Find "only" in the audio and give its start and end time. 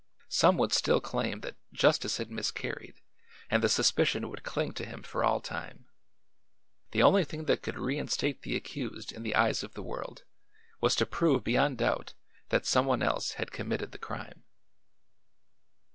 7.03-7.23